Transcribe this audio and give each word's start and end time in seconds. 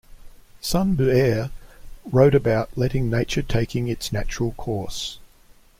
Sun 0.61 0.95
Bu'er 0.95 1.51
wrote 2.11 2.33
about 2.33 2.75
letting 2.75 3.07
nature 3.07 3.43
taking 3.43 3.87
its 3.87 4.11
natural 4.11 4.53
course. 4.53 5.19